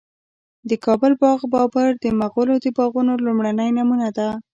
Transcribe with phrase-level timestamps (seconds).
[0.69, 4.27] د کابل باغ بابر د مغلو د باغونو لومړنی نمونه ده